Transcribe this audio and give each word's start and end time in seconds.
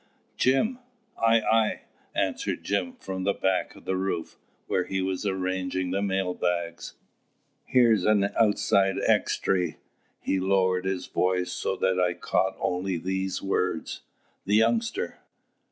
"Jim!" 0.35 0.79
"Ay, 1.21 1.41
ay!" 1.41 1.81
answered 2.15 2.63
Jim, 2.63 2.93
from 2.93 3.23
the 3.23 3.35
back 3.35 3.75
of 3.75 3.85
the 3.85 3.95
roof, 3.95 4.35
where 4.65 4.85
he 4.85 4.99
was 4.99 5.27
arranging 5.27 5.91
the 5.91 6.01
mail 6.01 6.33
bags. 6.33 6.95
"Here's 7.65 8.03
an 8.03 8.31
outside 8.35 8.95
extry." 9.05 9.77
He 10.19 10.39
lowered 10.39 10.85
his 10.85 11.05
voice, 11.05 11.51
so 11.51 11.75
that 11.75 11.99
I 11.99 12.15
caught 12.15 12.55
only 12.59 12.97
these 12.97 13.43
words: 13.43 14.01
"The 14.45 14.55
youngster 14.55 15.19